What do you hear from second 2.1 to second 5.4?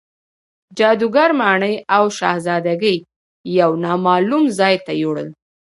شهزادګۍ یو نامعلوم ځای ته یووړل.